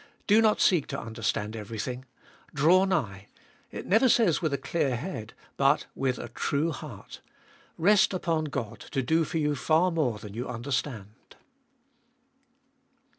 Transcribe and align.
Do 0.25 0.41
not 0.41 0.59
seek 0.59 0.87
to 0.87 0.99
understand 0.99 1.55
everything. 1.55 2.05
Draw 2.55 2.85
nigh— 2.85 3.27
it 3.79 3.85
never 3.85 4.09
says 4.09 4.41
with 4.41 4.51
a 4.51 4.57
clear 4.57 4.95
head, 4.95 5.35
but 5.57 5.85
with 5.93 6.17
a 6.17 6.29
true 6.29 6.71
heart 6.71 7.21
Rest 7.77 8.11
upon 8.11 8.45
God 8.45 8.79
to 8.79 9.03
do 9.03 9.23
for 9.23 9.37
you 9.37 9.53
far 9.55 9.91
more 9.91 10.17
than 10.17 10.33
you 10.33 10.47
understand. 10.49 11.35